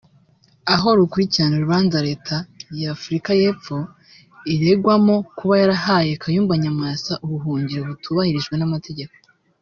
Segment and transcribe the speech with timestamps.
[0.73, 2.35] aho rukurikirana urubanza Leta
[2.81, 3.77] ya Afurika y’Epfo
[4.53, 9.13] iregwamo kuba yarahaye Kayumba Nyamwasa ubuhungiro butubahirije amategeko